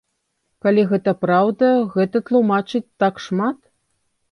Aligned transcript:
Калі 0.65 0.85
гэта 0.93 1.13
праўда, 1.25 1.69
гэта 1.95 2.23
тлумачыць 2.31 2.85
так 3.07 3.23
шмат. 3.29 3.59